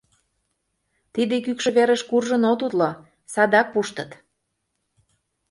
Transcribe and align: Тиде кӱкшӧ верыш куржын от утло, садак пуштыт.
Тиде 1.13 1.35
кӱкшӧ 1.45 1.69
верыш 1.77 2.01
куржын 2.09 2.43
от 2.51 2.59
утло, 2.65 2.89
садак 3.33 3.67
пуштыт. 3.73 4.11